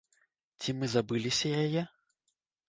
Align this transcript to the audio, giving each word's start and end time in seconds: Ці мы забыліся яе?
Ці 0.63 0.69
мы 0.77 0.89
забыліся 0.93 1.47
яе? 1.67 1.81